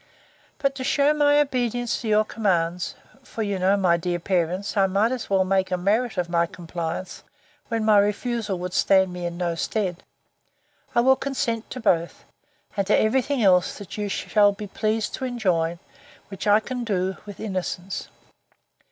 [0.57, 4.87] But, to shew my obedience to your commands, (for you know, my dear parents, I
[4.87, 7.23] might as well make a merit of my compliance,
[7.67, 10.01] when my refusal would stand me in no stead,)
[10.95, 12.25] I will consent to both;
[12.75, 15.77] and to every thing else, that you shall be pleased to enjoin,
[16.29, 18.07] which I can do, with innocence.